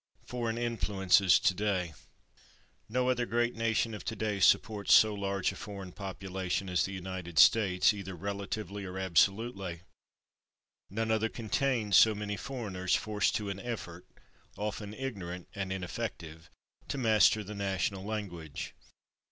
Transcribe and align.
§4 0.27 0.49
/Foreign 0.51 0.57
Influences 0.57 1.37
Today/ 1.37 1.93
No 2.89 3.07
other 3.07 3.27
great 3.27 3.55
nation 3.55 3.93
of 3.93 4.03
today 4.03 4.39
supports 4.39 4.95
so 4.95 5.13
large 5.13 5.51
a 5.51 5.55
foreign 5.55 5.91
population 5.91 6.69
as 6.71 6.85
the 6.85 6.91
United 6.91 7.37
States, 7.37 7.91
[Pg150] 7.91 7.97
either 7.99 8.15
relatively 8.15 8.83
or 8.83 8.97
absolutely; 8.97 9.83
none 10.89 11.11
other 11.11 11.29
contains 11.29 11.97
so 11.97 12.15
many 12.15 12.35
foreigners 12.35 12.95
forced 12.95 13.35
to 13.35 13.51
an 13.51 13.59
effort, 13.59 14.07
often 14.57 14.95
ignorant 14.95 15.47
and 15.53 15.71
ineffective, 15.71 16.49
to 16.87 16.97
master 16.97 17.43
the 17.43 17.53
national 17.53 18.03
language. 18.03 18.73